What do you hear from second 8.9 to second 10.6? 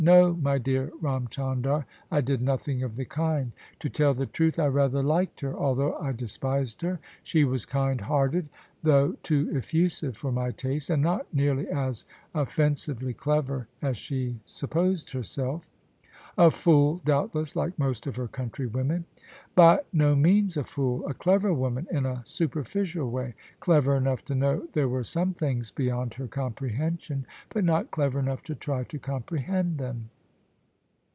THE SUBJECTION too effusive for my